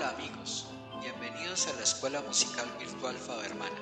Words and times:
Hola 0.00 0.16
amigos, 0.16 0.64
bienvenidos 1.02 1.66
a 1.66 1.74
la 1.74 1.82
Escuela 1.82 2.22
Musical 2.22 2.66
Virtual 2.78 3.14
Fabermana, 3.18 3.76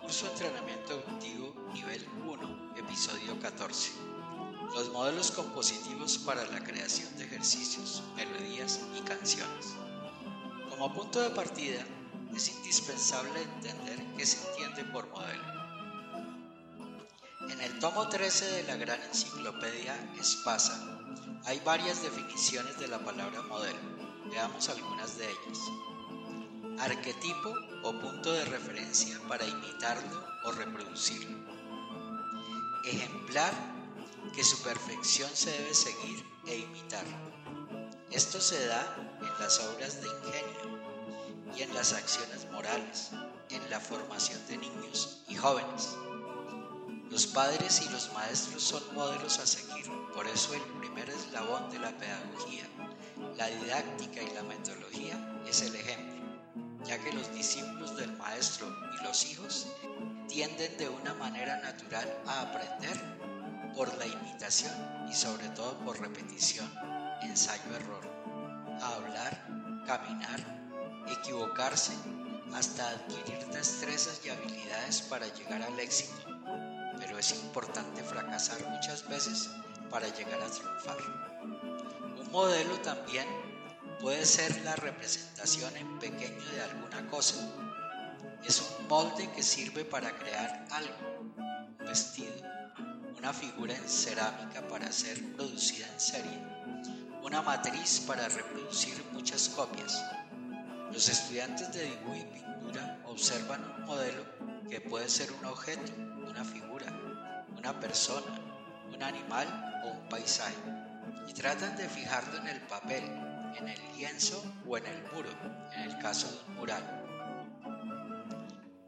curso 0.00 0.24
de 0.24 0.32
entrenamiento 0.32 0.94
auditivo 0.94 1.54
nivel 1.74 2.08
1, 2.26 2.76
episodio 2.78 3.38
14. 3.38 3.90
Los 4.72 4.88
modelos 4.90 5.30
compositivos 5.30 6.16
para 6.16 6.46
la 6.46 6.64
creación 6.64 7.14
de 7.18 7.24
ejercicios, 7.24 8.02
melodías 8.16 8.80
y 8.96 9.02
canciones. 9.02 9.74
Como 10.70 10.94
punto 10.94 11.20
de 11.20 11.28
partida, 11.28 11.84
es 12.34 12.48
indispensable 12.48 13.42
entender 13.42 14.02
qué 14.16 14.24
se 14.24 14.48
entiende 14.48 14.84
por 14.84 15.10
modelo. 15.10 15.44
En 17.50 17.60
el 17.60 17.78
tomo 17.80 18.08
13 18.08 18.46
de 18.46 18.62
la 18.62 18.76
gran 18.76 19.02
enciclopedia 19.02 19.94
Espasa 20.18 20.98
hay 21.44 21.60
varias 21.60 22.00
definiciones 22.00 22.78
de 22.78 22.88
la 22.88 22.98
palabra 23.00 23.42
modelo. 23.42 24.07
Veamos 24.30 24.68
algunas 24.68 25.16
de 25.16 25.24
ellas. 25.24 25.58
Arquetipo 26.80 27.54
o 27.82 27.92
punto 27.92 28.32
de 28.32 28.44
referencia 28.44 29.18
para 29.26 29.44
imitarlo 29.46 30.24
o 30.44 30.52
reproducirlo. 30.52 31.38
Ejemplar 32.84 33.52
que 34.34 34.44
su 34.44 34.62
perfección 34.62 35.30
se 35.34 35.50
debe 35.50 35.74
seguir 35.74 36.24
e 36.46 36.58
imitar. 36.58 37.04
Esto 38.10 38.40
se 38.40 38.66
da 38.66 38.96
en 39.20 39.40
las 39.40 39.60
obras 39.60 40.00
de 40.02 40.08
ingenio 40.08 40.78
y 41.56 41.62
en 41.62 41.74
las 41.74 41.92
acciones 41.92 42.50
morales, 42.52 43.10
en 43.50 43.70
la 43.70 43.80
formación 43.80 44.40
de 44.46 44.58
niños 44.58 45.22
y 45.28 45.36
jóvenes. 45.36 45.96
Los 47.10 47.26
padres 47.26 47.82
y 47.84 47.88
los 47.88 48.12
maestros 48.12 48.62
son 48.62 48.82
modelos 48.94 49.38
a 49.38 49.46
seguir, 49.46 49.90
por 50.14 50.26
eso 50.26 50.52
el 50.52 50.62
primer 50.78 51.08
eslabón 51.08 51.70
de 51.70 51.78
la 51.78 51.96
pedagogía 51.96 52.68
la 53.36 53.46
didáctica 53.46 54.22
y 54.22 54.34
la 54.34 54.42
metodología 54.42 55.16
es 55.48 55.62
el 55.62 55.74
ejemplo, 55.74 56.22
ya 56.84 56.98
que 56.98 57.12
los 57.12 57.32
discípulos 57.32 57.96
del 57.96 58.12
maestro 58.16 58.66
y 58.98 59.04
los 59.04 59.24
hijos 59.26 59.68
tienden 60.28 60.76
de 60.76 60.88
una 60.88 61.14
manera 61.14 61.60
natural 61.60 62.06
a 62.26 62.42
aprender 62.42 62.98
por 63.74 63.96
la 63.96 64.06
imitación 64.06 64.72
y 65.08 65.14
sobre 65.14 65.48
todo 65.50 65.78
por 65.84 66.00
repetición, 66.00 66.70
ensayo-error, 67.22 68.08
a 68.80 68.94
hablar, 68.94 69.84
caminar, 69.86 70.40
equivocarse, 71.06 71.94
hasta 72.54 72.90
adquirir 72.90 73.46
destrezas 73.48 74.20
y 74.24 74.30
habilidades 74.30 75.02
para 75.02 75.26
llegar 75.34 75.62
al 75.62 75.78
éxito. 75.78 76.16
Pero 76.98 77.18
es 77.18 77.32
importante 77.32 78.02
fracasar 78.02 78.58
muchas 78.68 79.08
veces 79.08 79.48
para 79.90 80.08
llegar 80.08 80.40
a 80.42 80.50
triunfar 80.50 80.98
modelo 82.30 82.78
también 82.80 83.26
puede 84.00 84.24
ser 84.24 84.62
la 84.62 84.76
representación 84.76 85.76
en 85.76 85.98
pequeño 85.98 86.44
de 86.52 86.62
alguna 86.62 87.08
cosa. 87.08 87.36
Es 88.46 88.60
un 88.60 88.88
molde 88.88 89.30
que 89.32 89.42
sirve 89.42 89.84
para 89.84 90.12
crear 90.16 90.66
algo, 90.70 90.94
un 91.20 91.76
vestido, 91.78 92.32
una 93.16 93.32
figura 93.32 93.74
en 93.74 93.88
cerámica 93.88 94.66
para 94.68 94.92
ser 94.92 95.20
producida 95.34 95.86
en 95.86 96.00
serie, 96.00 96.38
una 97.22 97.42
matriz 97.42 98.00
para 98.06 98.28
reproducir 98.28 99.02
muchas 99.12 99.48
copias. 99.48 100.02
Los 100.92 101.08
estudiantes 101.08 101.72
de 101.72 101.84
dibujo 101.84 102.16
y 102.16 102.24
pintura 102.24 103.00
observan 103.06 103.64
un 103.78 103.86
modelo 103.86 104.24
que 104.68 104.80
puede 104.80 105.08
ser 105.08 105.32
un 105.32 105.46
objeto, 105.46 105.92
una 106.28 106.44
figura, 106.44 106.86
una 107.56 107.78
persona, 107.80 108.38
un 108.94 109.02
animal 109.02 109.82
o 109.84 109.88
un 109.88 110.08
paisaje 110.08 110.77
y 111.26 111.32
tratan 111.32 111.76
de 111.76 111.88
fijarlo 111.88 112.38
en 112.38 112.48
el 112.48 112.60
papel, 112.62 113.04
en 113.56 113.68
el 113.68 113.80
lienzo 113.96 114.42
o 114.66 114.76
en 114.76 114.86
el 114.86 115.02
muro, 115.12 115.30
en 115.74 115.82
el 115.82 115.98
caso 115.98 116.28
de 116.30 116.50
un 116.50 116.54
mural. 116.56 117.04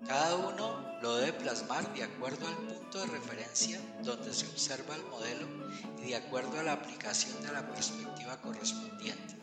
Cada 0.06 0.34
uno 0.34 0.98
lo 1.02 1.16
debe 1.16 1.32
plasmar 1.34 1.94
de 1.94 2.02
acuerdo 2.02 2.48
al 2.48 2.56
punto 2.56 2.98
de 2.98 3.06
referencia 3.06 3.80
donde 4.02 4.32
se 4.32 4.46
observa 4.46 4.96
el 4.96 5.04
modelo 5.04 5.46
y 6.02 6.08
de 6.08 6.16
acuerdo 6.16 6.58
a 6.58 6.62
la 6.62 6.72
aplicación 6.72 7.40
de 7.42 7.52
la 7.52 7.66
perspectiva 7.68 8.36
correspondiente. 8.40 9.36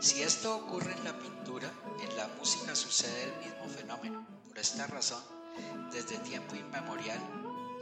Si 0.00 0.22
esto 0.22 0.56
ocurre 0.56 0.92
en 0.92 1.04
la 1.04 1.18
pintura, 1.18 1.70
en 2.02 2.16
la 2.16 2.28
música 2.38 2.74
sucede 2.74 3.24
el 3.24 3.36
mismo 3.38 3.68
fenómeno. 3.68 4.26
Por 4.48 4.58
esta 4.58 4.86
razón, 4.86 5.22
desde 5.92 6.18
tiempo 6.18 6.56
inmemorial, 6.56 7.20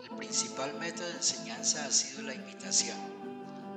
el 0.02 0.16
principal 0.16 0.74
método 0.74 1.06
de 1.06 1.14
enseñanza 1.14 1.84
ha 1.84 1.90
sido 1.90 2.22
la 2.22 2.34
imitación 2.34 3.19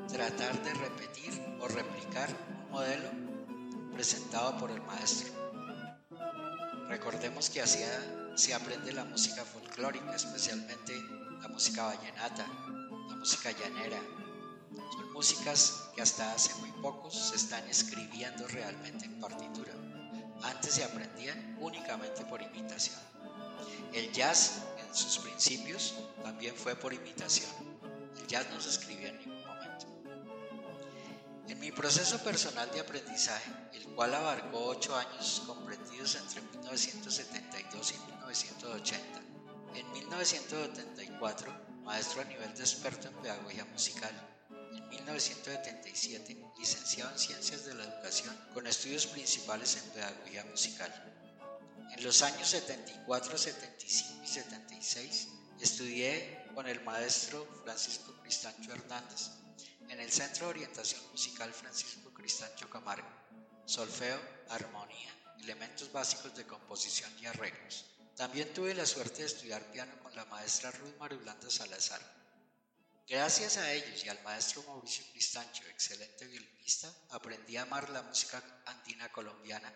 tratar 0.08 0.62
de 0.64 0.74
repetir 0.74 1.41
o 1.59 1.68
replicar 1.68 2.30
un 2.30 2.72
modelo 2.72 3.09
presentado 3.94 4.58
por 4.58 4.72
el 4.72 4.81
maestro. 4.81 5.31
Recordemos 6.90 7.50
que 7.50 7.62
así 7.62 7.80
se 8.36 8.53
aprende 8.53 8.92
la 8.92 9.06
música 9.06 9.44
folclórica, 9.46 10.16
especialmente 10.16 10.94
la 11.42 11.47
música 11.47 11.86
vallenata, 11.86 12.46
la 13.09 13.16
música 13.16 13.52
llanera. 13.52 14.00
Son 14.92 15.13
músicas 15.13 15.90
que 15.96 16.02
hasta 16.02 16.34
hace 16.34 16.53
muy 16.56 16.72
pocos 16.81 17.30
se 17.30 17.36
están 17.36 17.68
escribiendo 17.68 18.47
realmente 18.47 19.06
en 19.06 19.19
partitura. 19.19 19.72
Antes 20.44 20.74
se 20.74 20.84
aprendían 20.84 21.58
únicamente 21.59 22.25
por 22.25 22.42
imitación. 22.42 23.00
El 23.94 24.12
jazz 24.12 24.63
en 24.78 24.96
sus 24.96 25.19
principios 25.19 25.96
también 26.24 26.56
fue 26.56 26.75
por 26.75 26.94
imitación. 26.94 27.50
El 28.19 28.28
jazz 28.28 28.47
no 28.52 28.59
se 28.59 28.69
escribía 28.69 29.09
en 29.09 29.19
ningún 29.19 29.32
en 31.48 31.59
mi 31.59 31.72
proceso 31.72 32.18
personal 32.24 32.72
de 32.72 32.80
aprendizaje, 32.80 33.52
el 33.74 33.86
cual 33.96 34.14
abarcó 34.14 34.66
ocho 34.66 34.96
años 34.96 35.44
comprendidos 35.46 36.16
entre 36.16 36.42
1972 36.42 37.92
y 37.92 38.12
1980, 38.12 39.22
en 39.76 39.92
1974, 39.92 41.81
maestro 41.84 42.22
a 42.22 42.26
nivel 42.26 42.54
de 42.54 42.62
experto 42.62 43.09
en 43.09 43.16
pedagogía 43.16 43.66
musical, 43.66 44.12
en 44.50 44.90
1977, 44.90 46.38
licenciado 46.58 47.12
en 47.12 47.20
Ciencias 47.20 47.66
de 47.66 47.74
la 47.75 47.84
Educación 47.84 48.36
con 48.54 48.66
estudios 48.66 49.08
principales 49.08 49.78
en 49.78 49.90
pedagogía 49.92 50.46
musical. 50.46 50.92
En 51.96 52.04
los 52.04 52.22
años 52.22 52.48
74, 52.48 53.38
75 53.38 54.24
y 54.24 54.28
76 54.28 55.28
estudié 55.60 56.46
con 56.56 56.68
el 56.68 56.81
maestro 56.84 57.46
Francisco 57.64 58.16
Cristancho 58.22 58.72
Hernández 58.72 59.43
en 59.94 60.00
el 60.00 60.12
Centro 60.12 60.48
de 60.48 60.54
Orientación 60.54 61.04
Musical 61.12 61.54
Francisco 61.54 62.12
Cristancho 62.12 62.68
Camargo, 62.68 63.08
solfeo, 63.68 64.20
armonía, 64.50 65.14
elementos 65.40 65.92
básicos 65.92 66.36
de 66.36 66.48
composición 66.48 67.12
y 67.20 67.28
arreglos. 67.28 67.86
También 68.16 68.52
tuve 68.56 68.74
la 68.74 68.88
suerte 68.88 69.22
de 69.22 69.28
estudiar 69.28 69.72
piano 69.72 69.94
con 70.02 70.16
la 70.16 70.26
maestra 70.26 70.72
Ruth 70.72 70.98
Marulanda 70.98 71.48
Salazar. 71.48 72.02
Gracias 73.08 73.58
a 73.58 73.72
ellos 73.72 74.04
y 74.04 74.09
al 74.09 74.22
maestro 74.24 74.64
Mauricio 74.64 75.06
Cristancho, 75.12 75.64
excelente 75.68 76.25
violinista, 76.25 76.92
aprendí 77.12 77.58
a 77.58 77.62
amar 77.62 77.92
la 77.92 78.02
música 78.02 78.42
andina 78.66 79.12
colombiana. 79.12 79.72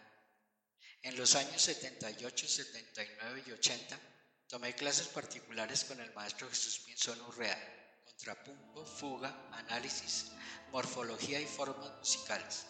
En 1.04 1.16
los 1.16 1.36
años 1.36 1.62
78, 1.62 2.48
79 2.48 3.44
y 3.46 3.52
80 3.52 4.00
tomé 4.48 4.74
clases 4.74 5.10
particulares 5.10 5.84
con 5.84 6.00
el 6.00 6.12
maestro 6.16 6.50
Jesús 6.50 6.80
Pinzón 6.80 7.22
Urrea 7.22 7.77
contrapunto, 8.18 8.84
fuga, 8.84 9.32
análisis, 9.52 10.32
morfología 10.72 11.40
y 11.40 11.46
formas 11.46 11.92
musicales, 12.00 12.66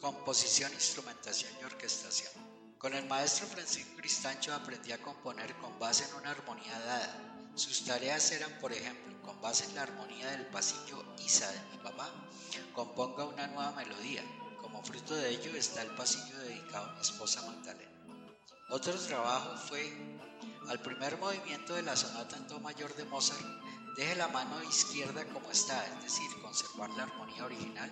composición, 0.00 0.72
instrumentación 0.72 1.52
y 1.60 1.64
orquestación. 1.64 2.32
Con 2.78 2.94
el 2.94 3.04
maestro 3.06 3.46
Francisco 3.46 3.96
Cristancho 3.96 4.54
aprendí 4.54 4.92
a 4.92 5.02
componer 5.02 5.54
con 5.56 5.78
base 5.78 6.04
en 6.08 6.14
una 6.14 6.30
armonía 6.30 6.78
dada. 6.80 7.50
Sus 7.54 7.84
tareas 7.84 8.32
eran, 8.32 8.50
por 8.60 8.72
ejemplo, 8.72 9.20
con 9.22 9.40
base 9.42 9.66
en 9.66 9.74
la 9.74 9.82
armonía 9.82 10.30
del 10.30 10.46
pasillo 10.46 11.04
Isa 11.18 11.50
de 11.50 11.60
mi 11.72 11.78
papá, 11.82 12.10
componga 12.74 13.24
una 13.24 13.46
nueva 13.48 13.72
melodía. 13.72 14.24
Como 14.58 14.82
fruto 14.82 15.14
de 15.14 15.28
ello 15.28 15.54
está 15.54 15.82
el 15.82 15.94
pasillo 15.94 16.38
dedicado 16.38 16.90
a 16.90 16.94
mi 16.94 17.00
esposa 17.02 17.42
Magdalena. 17.42 17.90
Otro 18.70 18.94
trabajo 18.94 19.56
fue 19.58 19.92
al 20.68 20.80
primer 20.80 21.18
movimiento 21.18 21.74
de 21.74 21.82
la 21.82 21.94
sonata 21.94 22.36
en 22.36 22.48
do 22.48 22.58
mayor 22.60 22.94
de 22.96 23.04
Mozart 23.04 23.64
Deje 23.96 24.16
la 24.16 24.26
mano 24.26 24.60
izquierda 24.64 25.24
como 25.26 25.50
está, 25.52 25.86
es 25.86 26.02
decir, 26.02 26.28
conservar 26.42 26.90
la 26.90 27.04
armonía 27.04 27.44
original 27.44 27.90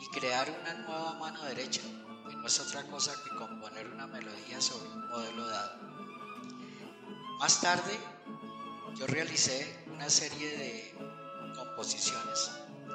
y 0.00 0.06
crear 0.10 0.48
una 0.60 0.74
nueva 0.74 1.14
mano 1.14 1.42
derecha, 1.44 1.82
que 2.28 2.36
no 2.36 2.46
es 2.46 2.60
otra 2.60 2.86
cosa 2.86 3.12
que 3.24 3.34
componer 3.34 3.88
una 3.88 4.06
melodía 4.06 4.60
sobre 4.60 4.88
un 4.90 5.08
modelo 5.08 5.48
dado. 5.48 5.80
Más 7.40 7.60
tarde, 7.60 7.98
yo 8.94 9.08
realicé 9.08 9.84
una 9.92 10.08
serie 10.08 10.56
de 10.56 10.94
composiciones 11.56 12.52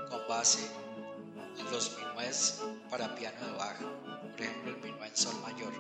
con 0.10 0.26
base 0.30 0.66
en 1.58 1.72
los 1.72 1.98
minués 1.98 2.62
para 2.90 3.16
piano 3.16 3.48
de 3.48 3.52
baja, 3.52 3.86
por 4.32 4.42
ejemplo 4.42 4.72
el 4.72 4.78
minué 4.78 5.08
en 5.08 5.18
sol 5.18 5.36
mayor. 5.42 5.74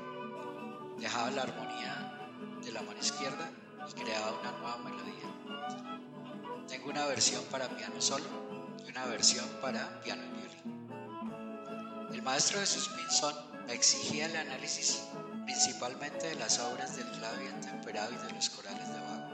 Dejaba 0.99 1.31
la 1.31 1.43
armonía 1.43 2.19
de 2.65 2.71
la 2.73 2.81
mano 2.81 2.99
izquierda 2.99 3.49
y 3.87 3.93
creaba 3.93 4.39
una 4.41 4.51
nueva 4.51 4.77
melodía. 4.77 5.94
Tengo 6.67 6.89
una 6.89 7.05
versión 7.05 7.43
para 7.45 7.69
piano 7.69 8.01
solo 8.01 8.25
y 8.85 8.89
una 8.89 9.05
versión 9.05 9.47
para 9.61 10.01
piano 10.01 10.23
y 10.23 10.29
violín. 10.37 12.09
El 12.11 12.21
maestro 12.21 12.59
Jesús 12.59 12.89
Pinzón 12.89 13.35
exigía 13.69 14.25
el 14.25 14.35
análisis 14.35 15.03
principalmente 15.45 16.27
de 16.27 16.35
las 16.35 16.59
obras 16.59 16.95
del 16.95 17.09
clave 17.11 17.49
temperado 17.61 18.11
y 18.13 18.27
de 18.27 18.33
los 18.33 18.49
corales 18.49 18.87
de 18.87 18.99
Bach. 18.99 19.25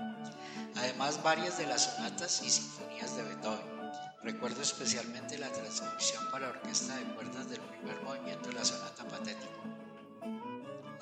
Además, 0.76 1.22
varias 1.24 1.58
de 1.58 1.68
las 1.68 1.84
sonatas 1.96 2.42
y 2.44 2.50
sinfonías 2.50 3.16
de 3.16 3.24
Beethoven. 3.24 3.82
Recuerdo 4.24 4.62
especialmente 4.62 5.38
la 5.38 5.52
transcripción 5.52 6.30
para 6.32 6.50
orquesta 6.50 6.96
de 6.96 7.04
cuerdas 7.16 7.50
del 7.50 7.60
primer 7.60 8.02
movimiento 8.04 8.50
de 8.50 8.56
la 8.56 8.66
sonata 8.66 9.04
patético 9.08 9.62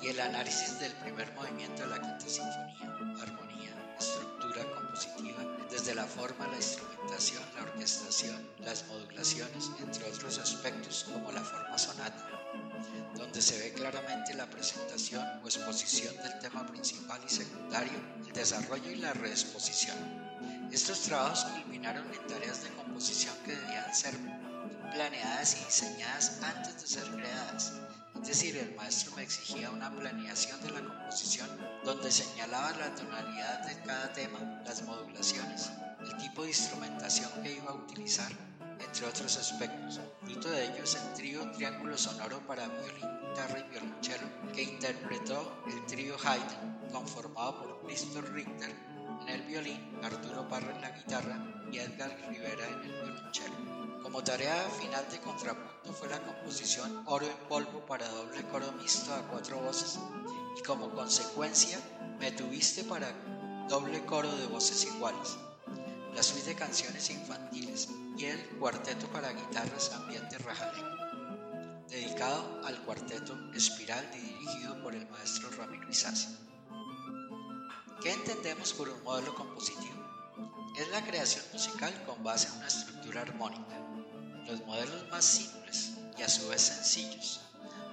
y 0.00 0.08
el 0.08 0.20
análisis 0.20 0.78
del 0.80 0.92
primer 0.94 1.30
movimiento 1.34 1.82
de 1.82 1.88
la 1.88 2.00
quinta 2.00 2.26
sinfonía, 2.26 2.96
armonía, 3.20 3.94
estructura 3.98 4.64
compositiva, 4.74 5.42
desde 5.70 5.94
la 5.94 6.04
forma, 6.06 6.46
la 6.48 6.56
instrumentación, 6.56 7.42
la 7.56 7.62
orquestación, 7.62 8.48
las 8.60 8.86
modulaciones, 8.86 9.70
entre 9.78 10.10
otros 10.10 10.38
aspectos 10.38 11.06
como 11.10 11.30
la 11.32 11.42
forma 11.42 11.78
sonata 11.78 12.30
donde 13.14 13.42
se 13.42 13.58
ve 13.58 13.72
claramente 13.72 14.34
la 14.34 14.48
presentación 14.48 15.24
o 15.42 15.46
exposición 15.46 16.16
del 16.16 16.38
tema 16.38 16.66
principal 16.66 17.20
y 17.24 17.28
secundario, 17.28 17.98
el 18.26 18.32
desarrollo 18.32 18.90
y 18.90 18.96
la 18.96 19.12
reexposición. 19.12 19.96
Estos 20.72 21.00
trabajos 21.02 21.44
culminaron 21.44 22.06
en 22.12 22.26
tareas 22.26 22.62
de 22.62 22.70
composición 22.70 23.34
que 23.44 23.54
debían 23.54 23.94
ser 23.94 24.14
planeadas 24.92 25.56
y 25.60 25.64
diseñadas 25.64 26.40
antes 26.42 26.80
de 26.80 26.86
ser 26.86 27.04
creadas. 27.10 27.72
Es 28.22 28.28
decir, 28.28 28.56
el 28.58 28.74
maestro 28.76 29.16
me 29.16 29.22
exigía 29.22 29.70
una 29.70 29.90
planeación 29.90 30.60
de 30.62 30.70
la 30.70 30.84
composición 30.84 31.48
donde 31.84 32.12
señalaba 32.12 32.70
la 32.72 32.94
tonalidad 32.94 33.66
de 33.66 33.82
cada 33.82 34.12
tema, 34.12 34.62
las 34.64 34.82
modulaciones, 34.82 35.70
el 36.00 36.16
tipo 36.18 36.42
de 36.42 36.48
instrumentación 36.48 37.30
que 37.42 37.54
iba 37.54 37.70
a 37.70 37.74
utilizar, 37.74 38.30
entre 38.78 39.06
otros 39.06 39.36
aspectos. 39.36 40.00
Fruto 40.22 40.50
de 40.50 40.66
ello 40.66 40.84
es 40.84 40.94
el 40.96 41.14
trío 41.14 41.50
Triángulo 41.52 41.96
Sonoro 41.96 42.46
para 42.46 42.68
violín, 42.68 43.08
guitarra 43.30 43.58
y 43.58 43.70
violonchelo 43.70 44.52
que 44.52 44.62
interpretó 44.62 45.64
el 45.66 45.86
trío 45.86 46.16
Haydn, 46.22 46.90
conformado 46.92 47.58
por 47.58 47.86
Cristo 47.86 48.20
Richter 48.20 48.74
en 49.22 49.28
el 49.28 49.42
violín, 49.42 49.98
Arturo 50.02 50.46
Parra 50.46 50.74
en 50.74 50.80
la 50.82 50.90
guitarra 50.90 51.38
y 51.72 51.78
Edgar 51.78 52.16
Rivera 52.28 52.66
en 52.68 52.80
el 52.82 53.02
violonchelo. 53.02 53.79
Como 54.02 54.24
tarea 54.24 54.68
final 54.80 55.06
de 55.10 55.20
contrapunto 55.20 55.92
fue 55.92 56.08
la 56.08 56.20
composición 56.20 57.02
Oro 57.06 57.26
en 57.26 57.48
polvo 57.48 57.84
para 57.86 58.08
doble 58.08 58.42
coro 58.50 58.72
mixto 58.72 59.14
a 59.14 59.22
cuatro 59.28 59.58
voces 59.58 59.98
y 60.58 60.62
como 60.62 60.90
consecuencia 60.90 61.78
Me 62.18 62.32
tuviste 62.32 62.84
para 62.84 63.12
doble 63.68 64.04
coro 64.04 64.34
de 64.36 64.46
voces 64.46 64.84
iguales 64.84 65.36
la 66.14 66.22
suite 66.22 66.50
de 66.50 66.54
canciones 66.56 67.08
infantiles 67.10 67.88
y 68.16 68.24
el 68.24 68.40
cuarteto 68.58 69.06
para 69.08 69.32
guitarras 69.32 69.92
ambiente 69.92 70.38
rajalengo, 70.38 71.86
dedicado 71.88 72.60
al 72.64 72.82
cuarteto 72.82 73.38
Espiral 73.54 74.10
dirigido 74.10 74.82
por 74.82 74.94
el 74.94 75.08
maestro 75.08 75.50
Ramiro 75.50 75.88
Isaza. 75.88 76.30
¿Qué 78.02 78.12
entendemos 78.12 78.72
por 78.72 78.88
un 78.88 79.02
modelo 79.04 79.34
compositivo? 79.34 79.99
Es 80.76 80.88
la 80.90 81.04
creación 81.04 81.44
musical 81.52 81.92
con 82.04 82.22
base 82.22 82.48
en 82.48 82.54
una 82.54 82.68
estructura 82.68 83.22
armónica. 83.22 83.78
Los 84.46 84.64
modelos 84.66 85.08
más 85.10 85.24
simples 85.24 85.92
y 86.18 86.22
a 86.22 86.28
su 86.28 86.48
vez 86.48 86.62
sencillos 86.62 87.40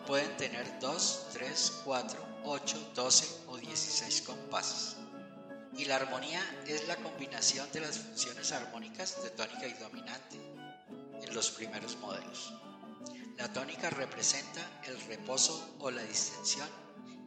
pueden 0.06 0.36
tener 0.38 0.80
2, 0.80 1.28
3, 1.34 1.82
4, 1.84 2.28
8, 2.46 2.92
12 2.96 3.28
o 3.48 3.58
16 3.58 4.22
compases 4.22 4.96
y 5.78 5.86
la 5.86 5.98
armonía 5.98 6.42
es 6.66 6.88
la 6.88 6.96
combinación 6.96 7.72
de 7.72 7.82
las 7.82 8.00
funciones 8.00 8.52
armónicas 8.52 9.22
de 9.22 9.30
tónica 9.30 9.68
y 9.68 9.74
dominante 9.74 10.38
en 11.22 11.36
los 11.36 11.52
primeros 11.52 11.98
modelos. 11.98 12.52
La 13.38 13.54
tónica 13.54 13.92
representa 13.92 14.82
el 14.88 15.00
reposo 15.02 15.76
o 15.80 15.92
la 15.92 16.02
distensión 16.02 16.68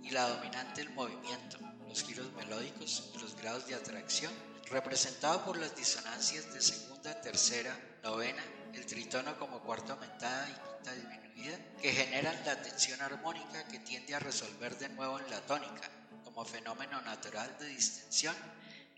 y 0.03 0.11
la 0.11 0.29
dominante 0.29 0.81
el 0.81 0.91
movimiento, 0.91 1.59
los 1.87 2.03
giros 2.03 2.33
melódicos 2.33 3.11
y 3.15 3.19
los 3.19 3.37
grados 3.37 3.69
de 3.69 3.77
atracción, 3.77 4.33
representado 4.69 5.45
por 5.45 5.57
las 5.57 5.75
disonancias 5.75 6.53
de 6.53 6.61
segunda, 6.61 7.21
tercera, 7.21 7.77
novena, 8.03 8.43
el 8.75 8.87
tritono 8.87 9.39
como 9.39 9.61
cuarta 9.61 9.95
aumentada 9.95 10.49
y 10.49 10.53
quinta 10.53 10.93
disminuida, 10.95 11.59
que 11.81 11.93
generan 11.93 12.45
la 12.45 12.61
tensión 12.63 13.01
armónica 13.01 13.67
que 13.69 13.79
tiende 13.81 14.15
a 14.15 14.21
resolver 14.21 14.79
de 14.79 14.89
nuevo 14.91 15.19
en 15.19 15.31
la 15.31 15.41
tónica, 15.41 15.91
como 16.25 16.45
fenómeno 16.45 17.01
natural 17.03 17.57
de 17.59 17.67
distensión 17.67 18.37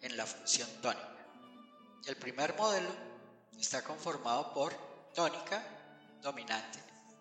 en 0.00 0.16
la 0.16 0.26
función 0.26 0.68
tónica. 0.82 1.08
El 2.06 2.16
primer 2.16 2.54
modelo 2.56 2.90
está 3.58 3.82
conformado 3.82 4.52
por 4.52 4.74
tónica, 5.14 5.62
dominante, 6.20 6.78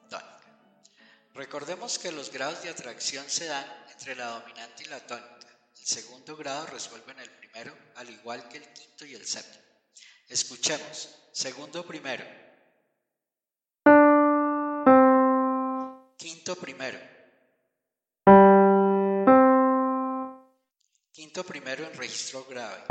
tónica. 0.09 0.39
Recordemos 1.33 1.99
que 1.99 2.11
los 2.11 2.31
grados 2.31 2.63
de 2.63 2.69
atracción 2.69 3.29
se 3.29 3.45
dan 3.45 3.65
entre 3.91 4.15
la 4.15 4.27
dominante 4.27 4.83
y 4.83 4.87
la 4.87 4.99
tónica. 5.05 5.40
El 5.81 5.87
segundo 5.87 6.37
grado 6.37 6.67
resuelve 6.67 7.11
en 7.11 7.21
el 7.21 7.29
primero, 7.31 7.75
al 7.95 8.07
igual 8.07 8.47
que 8.47 8.57
el 8.57 8.71
quinto 8.71 9.03
y 9.03 9.15
el 9.15 9.25
séptimo. 9.25 9.65
Escuchemos. 10.29 11.09
Segundo 11.31 11.83
primero. 11.83 12.23
Quinto 16.17 16.55
primero. 16.55 16.99
Quinto 21.11 21.43
primero 21.43 21.83
en 21.85 21.93
registro 21.95 22.45
grave. 22.45 22.83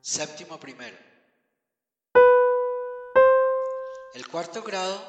Séptimo 0.00 0.58
primero. 0.58 0.96
El 4.14 4.26
cuarto 4.26 4.64
grado, 4.64 5.00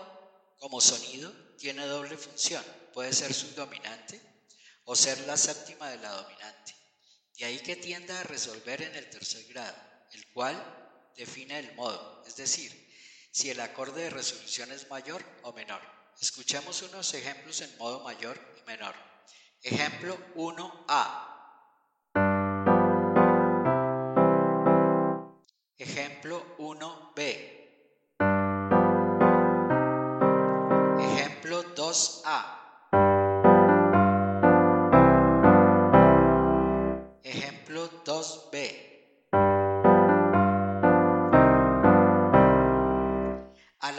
como 0.60 0.80
sonido, 0.80 1.32
tiene 1.58 1.84
doble 1.88 2.16
función. 2.16 2.64
Puede 2.94 3.12
ser 3.12 3.34
subdominante 3.34 4.37
o 4.88 4.96
ser 4.96 5.20
la 5.28 5.36
séptima 5.36 5.90
de 5.90 5.98
la 5.98 6.12
dominante. 6.12 6.74
De 7.38 7.46
ahí 7.46 7.60
que 7.60 7.76
tienda 7.76 8.18
a 8.20 8.24
resolver 8.24 8.82
en 8.82 8.96
el 8.96 9.10
tercer 9.10 9.44
grado, 9.48 9.76
el 10.14 10.26
cual 10.32 10.56
define 11.16 11.60
el 11.60 11.76
modo, 11.76 12.24
es 12.26 12.38
decir, 12.38 12.72
si 13.30 13.50
el 13.50 13.60
acorde 13.60 14.04
de 14.04 14.10
resolución 14.10 14.72
es 14.72 14.90
mayor 14.90 15.24
o 15.44 15.52
menor. 15.52 15.82
Escuchemos 16.22 16.82
unos 16.84 17.14
ejemplos 17.14 17.60
en 17.62 17.78
modo 17.78 18.00
mayor 18.00 18.40
y 18.58 18.66
menor. 18.66 18.96
Ejemplo 19.62 20.18
1A. 20.36 21.34
Ejemplo 25.78 26.56
1B. 26.58 27.20
Ejemplo 31.02 31.76
2A. 31.76 32.67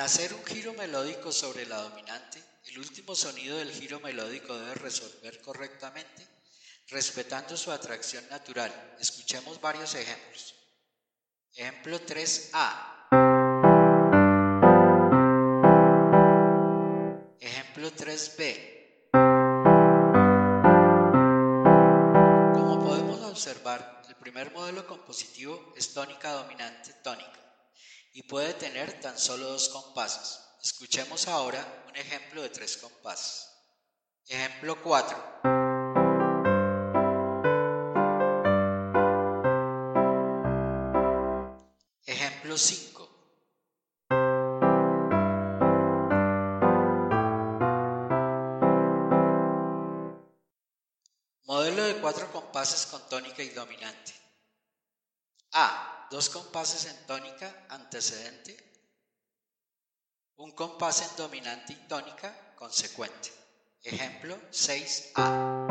Hacer 0.08 0.32
un 0.32 0.42
giro 0.46 0.72
melódico 0.72 1.30
sobre 1.30 1.66
la 1.66 1.82
dominante, 1.82 2.42
el 2.68 2.78
último 2.78 3.14
sonido 3.14 3.58
del 3.58 3.70
giro 3.70 4.00
melódico 4.00 4.56
debe 4.56 4.72
resolver 4.76 5.38
correctamente, 5.42 6.26
respetando 6.88 7.58
su 7.58 7.70
atracción 7.70 8.26
natural. 8.30 8.72
Escuchemos 8.98 9.60
varios 9.60 9.94
ejemplos. 9.94 10.54
Ejemplo 11.54 12.00
3A. 12.00 12.56
Ejemplo 17.38 17.92
3B. 17.92 19.10
Como 22.54 22.82
podemos 22.82 23.20
observar, 23.24 24.04
el 24.08 24.14
primer 24.14 24.52
modelo 24.52 24.86
compositivo 24.86 25.74
es 25.76 25.92
tónica 25.92 26.32
dominante 26.32 26.94
tónica 27.02 27.48
y 28.12 28.22
puede 28.22 28.54
tener 28.54 29.00
tan 29.00 29.18
solo 29.18 29.48
dos 29.48 29.68
compases. 29.68 30.40
Escuchemos 30.62 31.28
ahora 31.28 31.84
un 31.88 31.96
ejemplo 31.96 32.42
de 32.42 32.48
tres 32.50 32.76
compases. 32.76 33.48
Ejemplo 34.26 34.82
4. 34.82 35.18
Ejemplo 42.04 42.58
5. 42.58 43.08
Modelo 51.44 51.84
de 51.84 52.00
cuatro 52.00 52.30
compases 52.30 52.86
con 52.86 53.08
tónica 53.08 53.42
y 53.42 53.48
dominante. 53.48 54.12
A. 55.52 55.98
Dos 56.10 56.30
compases 56.30 56.86
en 56.86 57.06
tónica 57.06 57.66
antecedente 57.68 58.56
un 60.38 60.52
compás 60.52 61.02
en 61.02 61.16
dominante 61.16 61.74
y 61.74 61.88
tónica 61.88 62.54
consecuente. 62.54 63.30
Ejemplo 63.82 64.38
6A. 64.50 65.66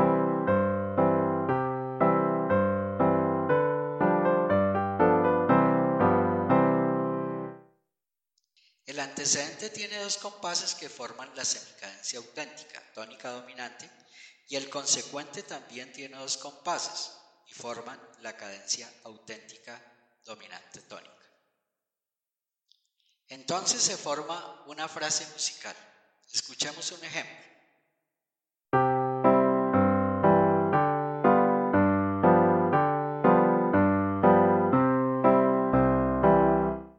El 8.85 8.99
antecedente 8.99 9.71
tiene 9.71 9.97
dos 10.03 10.17
compases 10.17 10.75
que 10.75 10.89
forman 10.89 11.35
la 11.35 11.45
semicadencia 11.45 12.19
auténtica, 12.19 12.83
tónica 12.93 13.31
dominante, 13.31 13.89
y 14.49 14.55
el 14.55 14.69
consecuente 14.69 15.41
también 15.41 15.91
tiene 15.93 16.17
dos 16.17 16.37
compases 16.37 17.13
y 17.47 17.53
forman 17.53 17.99
la 18.19 18.37
cadencia 18.37 18.87
auténtica 19.03 19.96
dominante 20.27 20.81
tónica. 20.81 21.13
Entonces 23.29 23.81
se 23.81 23.97
forma 23.97 24.63
una 24.67 24.87
frase 24.87 25.25
musical. 25.33 25.75
Escuchemos 26.31 26.91
un 26.91 27.03
ejemplo. 27.03 27.47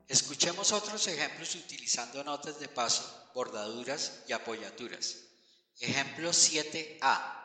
Escuchemos 0.09 0.73
otros 0.73 1.07
ejemplos 1.07 1.55
utilizando 1.55 2.25
notas 2.25 2.59
de 2.59 2.69
paso, 2.69 3.31
bordaduras 3.35 4.25
y 4.27 4.33
apoyaturas. 4.33 5.17
Ejemplo 5.79 6.31
7a. 6.31 7.38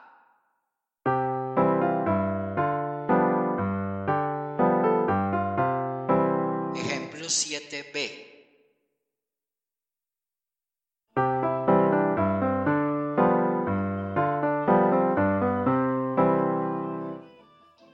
7b. 7.53 8.33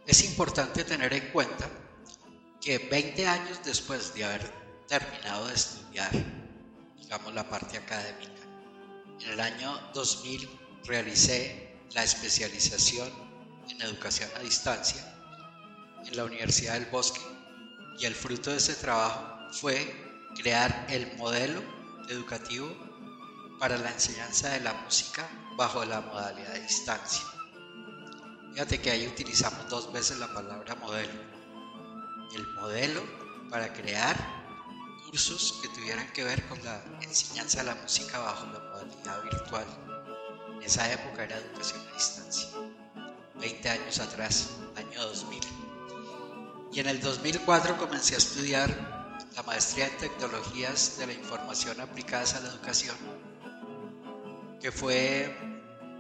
Es 0.07 0.23
importante 0.23 0.85
tener 0.85 1.11
en 1.13 1.29
cuenta 1.31 1.69
que 2.61 2.77
20 2.77 3.27
años 3.27 3.59
después 3.65 4.13
de 4.13 4.23
haber 4.23 4.49
terminado 4.87 5.47
de 5.47 5.55
estudiar, 5.55 6.11
digamos, 6.97 7.33
la 7.33 7.47
parte 7.49 7.77
académica, 7.77 8.41
en 9.19 9.29
el 9.29 9.39
año 9.41 9.77
2000 9.93 10.49
realicé 10.85 11.75
la 11.91 12.03
especialización 12.03 13.09
en 13.69 13.81
educación 13.81 14.29
a 14.37 14.39
distancia 14.39 15.03
en 16.05 16.15
la 16.15 16.23
Universidad 16.23 16.75
del 16.75 16.85
Bosque 16.85 17.19
y 17.99 18.05
el 18.05 18.15
fruto 18.15 18.51
de 18.51 18.57
ese 18.57 18.75
trabajo 18.75 19.38
fue 19.51 20.09
crear 20.35 20.85
el 20.89 21.15
modelo 21.17 21.61
educativo 22.09 22.67
para 23.59 23.77
la 23.77 23.91
enseñanza 23.91 24.49
de 24.49 24.61
la 24.61 24.73
música 24.73 25.27
bajo 25.57 25.83
la 25.85 26.01
modalidad 26.01 26.53
de 26.53 26.61
distancia. 26.61 27.23
Fíjate 28.53 28.79
que 28.79 28.91
ahí 28.91 29.07
utilizamos 29.07 29.69
dos 29.69 29.91
veces 29.91 30.17
la 30.17 30.33
palabra 30.33 30.75
modelo. 30.75 31.13
El 32.33 32.47
modelo 32.53 33.03
para 33.49 33.73
crear 33.73 34.15
cursos 35.09 35.59
que 35.61 35.69
tuvieran 35.69 36.07
que 36.13 36.23
ver 36.23 36.47
con 36.47 36.63
la 36.63 36.81
enseñanza 37.01 37.59
de 37.59 37.65
la 37.65 37.75
música 37.75 38.19
bajo 38.19 38.45
la 38.47 38.59
modalidad 38.59 39.23
virtual. 39.23 39.65
En 40.55 40.63
esa 40.63 40.91
época 40.91 41.23
era 41.23 41.37
educación 41.37 41.81
a 41.89 41.93
distancia. 41.93 42.49
20 43.39 43.69
años 43.69 43.99
atrás, 43.99 44.49
año 44.75 45.01
2000. 45.01 45.39
Y 46.73 46.79
en 46.79 46.87
el 46.87 47.01
2004 47.01 47.77
comencé 47.77 48.15
a 48.15 48.17
estudiar 48.19 48.98
la 49.39 49.43
maestría 49.43 49.87
en 49.87 49.97
tecnologías 49.97 50.97
de 50.97 51.07
la 51.07 51.13
información 51.13 51.79
aplicadas 51.79 52.35
a 52.35 52.41
la 52.41 52.49
educación, 52.49 52.97
que 54.59 54.69
fue 54.69 55.33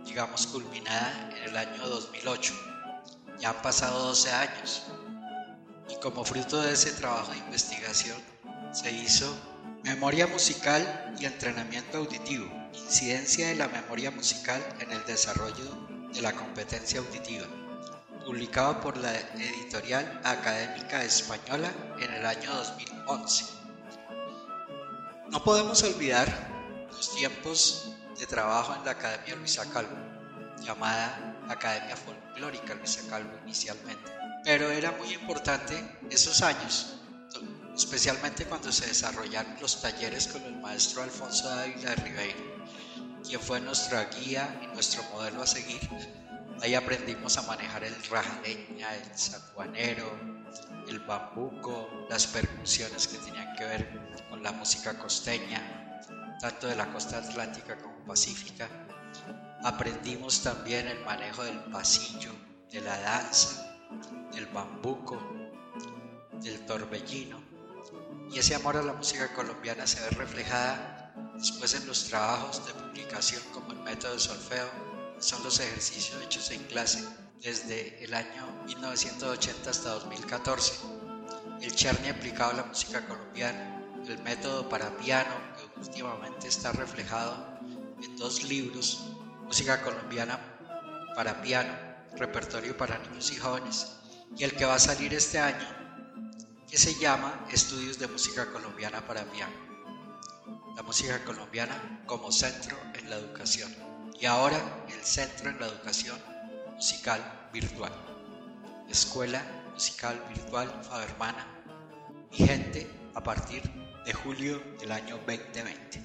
digamos, 0.05 0.45
culminada 0.47 1.29
en 1.37 1.47
el 1.47 1.55
año 1.55 1.87
2008. 1.87 2.53
Ya 3.39 3.51
han 3.51 3.61
pasado 3.61 4.07
12 4.07 4.31
años 4.31 4.83
y 5.89 5.95
como 6.01 6.25
fruto 6.25 6.61
de 6.61 6.73
ese 6.73 6.91
trabajo 6.91 7.31
de 7.31 7.37
investigación 7.37 8.17
se 8.73 8.91
hizo 8.91 9.33
Memoria 9.85 10.27
musical 10.27 11.15
y 11.17 11.23
entrenamiento 11.23 11.99
auditivo, 11.99 12.45
incidencia 12.73 13.47
de 13.47 13.55
la 13.55 13.69
memoria 13.69 14.11
musical 14.11 14.61
en 14.81 14.91
el 14.91 15.05
desarrollo 15.05 15.87
de 16.13 16.21
la 16.21 16.33
competencia 16.33 16.99
auditiva, 16.99 17.47
publicado 18.25 18.81
por 18.81 18.97
la 18.97 19.17
editorial 19.17 20.19
académica 20.25 21.01
española 21.05 21.71
en 22.01 22.13
el 22.13 22.25
año 22.25 22.53
2011. 22.53 23.45
No 25.29 25.43
podemos 25.43 25.83
olvidar 25.83 26.27
los 26.87 27.15
tiempos 27.15 27.91
de 28.17 28.25
trabajo 28.25 28.75
en 28.75 28.85
la 28.85 28.91
Academia 28.91 29.35
Luisa 29.35 29.69
Calvo, 29.71 29.95
llamada 30.61 31.37
Academia 31.47 31.95
Folclórica 31.95 32.73
Luisa 32.75 33.01
Calvo 33.09 33.31
inicialmente. 33.45 34.11
Pero 34.43 34.69
era 34.71 34.91
muy 34.93 35.13
importante 35.13 35.99
esos 36.09 36.41
años, 36.41 36.95
especialmente 37.75 38.45
cuando 38.45 38.71
se 38.71 38.87
desarrollaron 38.87 39.55
los 39.61 39.81
talleres 39.81 40.27
con 40.27 40.41
el 40.43 40.55
maestro 40.55 41.03
Alfonso 41.03 41.47
Dávila 41.49 41.95
Ribeiro, 41.95 42.39
quien 43.25 43.39
fue 43.39 43.59
nuestra 43.59 44.05
guía 44.05 44.59
y 44.63 44.67
nuestro 44.67 45.03
modelo 45.11 45.43
a 45.43 45.47
seguir. 45.47 45.81
Ahí 46.61 46.75
aprendimos 46.75 47.37
a 47.37 47.43
manejar 47.43 47.83
el 47.83 47.95
rajaleña, 48.05 48.95
el 48.95 49.17
sacuanero, 49.17 50.38
el 50.87 50.99
bambuco, 50.99 51.89
las 52.09 52.27
percusiones 52.27 53.07
que 53.07 53.17
tenían 53.17 53.55
que 53.55 53.65
ver 53.65 54.25
con 54.29 54.41
la 54.41 54.51
música 54.51 54.97
costeña, 54.97 55.99
tanto 56.39 56.67
de 56.67 56.75
la 56.75 56.91
costa 56.91 57.17
atlántica 57.17 57.77
como 57.77 58.05
pacífica. 58.05 58.67
Aprendimos 59.63 60.41
también 60.41 60.87
el 60.87 61.03
manejo 61.03 61.43
del 61.43 61.59
pasillo, 61.65 62.31
de 62.71 62.81
la 62.81 62.99
danza, 62.99 63.77
del 64.31 64.45
bambuco, 64.47 65.21
del 66.41 66.65
torbellino. 66.65 67.39
Y 68.31 68.39
ese 68.39 68.55
amor 68.55 68.77
a 68.77 68.83
la 68.83 68.93
música 68.93 69.33
colombiana 69.33 69.87
se 69.87 70.01
ve 70.01 70.09
reflejada 70.11 71.13
después 71.35 71.73
en 71.73 71.87
los 71.87 72.05
trabajos 72.05 72.65
de 72.65 72.73
publicación 72.73 73.41
como 73.53 73.71
el 73.71 73.79
método 73.79 74.13
de 74.13 74.19
solfeo, 74.19 74.69
son 75.19 75.43
los 75.43 75.59
ejercicios 75.59 76.21
hechos 76.23 76.51
en 76.51 76.63
clase 76.63 77.05
desde 77.41 78.03
el 78.03 78.13
año 78.13 78.63
1980 78.65 79.69
hasta 79.69 79.89
2014. 79.89 80.73
El 81.61 81.73
Cherny 81.73 82.09
aplicado 82.09 82.51
a 82.51 82.55
la 82.55 82.63
música 82.63 83.05
colombiana, 83.05 83.81
el 84.07 84.17
método 84.23 84.67
para 84.67 84.95
piano, 84.97 85.33
que 85.57 85.79
últimamente 85.79 86.47
está 86.47 86.71
reflejado 86.71 87.59
en 88.01 88.15
dos 88.17 88.43
libros, 88.43 89.05
Música 89.45 89.81
colombiana 89.81 90.39
para 91.15 91.41
piano, 91.41 91.73
repertorio 92.15 92.77
para 92.77 92.99
niños 92.99 93.31
y 93.31 93.35
jóvenes, 93.35 93.95
y 94.37 94.43
el 94.43 94.53
que 94.53 94.65
va 94.65 94.75
a 94.75 94.79
salir 94.79 95.11
este 95.15 95.39
año, 95.39 95.67
que 96.69 96.77
se 96.77 96.93
llama 96.99 97.47
Estudios 97.51 97.97
de 97.97 98.07
Música 98.07 98.51
Colombiana 98.51 99.01
para 99.07 99.23
Piano. 99.23 99.55
La 100.75 100.83
música 100.83 101.25
colombiana 101.25 102.03
como 102.05 102.31
centro 102.31 102.77
en 102.93 103.09
la 103.09 103.15
educación. 103.15 103.75
Y 104.19 104.27
ahora 104.27 104.85
el 104.87 105.03
centro 105.03 105.49
en 105.49 105.59
la 105.59 105.65
educación 105.65 106.28
musical 106.79 107.21
virtual. 107.51 107.91
Escuela 108.87 109.43
Musical 109.73 110.17
Virtual 110.29 110.69
Fabermana, 110.81 111.45
vigente 112.31 112.89
a 113.15 113.21
partir 113.21 113.61
de 114.05 114.13
julio 114.13 114.63
del 114.79 114.93
año 114.93 115.17
2020. 115.27 116.01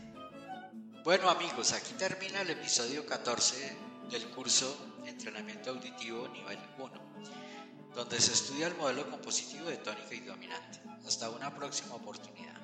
Bueno 1.04 1.30
amigos, 1.30 1.72
aquí 1.72 1.92
termina 1.92 2.40
el 2.40 2.50
episodio 2.50 3.06
14 3.06 3.76
del 4.10 4.28
curso 4.30 4.76
Entrenamiento 5.06 5.70
Auditivo 5.70 6.26
Nivel 6.26 6.58
1, 6.76 6.90
donde 7.94 8.20
se 8.20 8.32
estudia 8.32 8.66
el 8.66 8.74
modelo 8.74 9.08
compositivo 9.08 9.66
de 9.66 9.76
tónica 9.76 10.12
y 10.12 10.20
dominante. 10.22 10.80
Hasta 11.06 11.30
una 11.30 11.54
próxima 11.54 11.94
oportunidad. 11.94 12.63